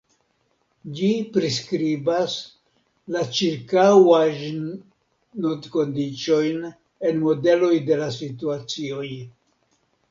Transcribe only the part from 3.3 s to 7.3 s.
ĉirkaŭajn kondiĉojn en